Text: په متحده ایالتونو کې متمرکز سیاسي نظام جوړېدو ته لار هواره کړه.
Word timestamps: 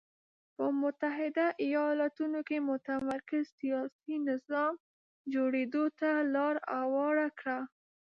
په 0.55 0.65
متحده 0.81 1.47
ایالتونو 1.65 2.39
کې 2.47 2.57
متمرکز 2.71 3.45
سیاسي 3.59 4.15
نظام 4.29 4.73
جوړېدو 5.33 5.83
ته 5.99 6.09
لار 6.35 6.55
هواره 6.79 7.27
کړه. 7.39 7.59